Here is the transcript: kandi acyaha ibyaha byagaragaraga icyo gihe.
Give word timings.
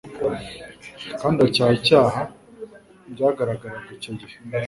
kandi 1.19 1.39
acyaha 1.47 1.73
ibyaha 1.77 2.21
byagaragaraga 3.13 3.89
icyo 3.97 4.11
gihe. 4.19 4.35